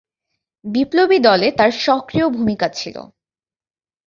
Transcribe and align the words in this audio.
বিপ্লবী 0.65 1.17
দলে 1.19 1.47
তার 1.51 1.71
সক্রিয় 1.79 2.27
ভূমিকা 2.29 2.67
ছিলো। 2.69 3.01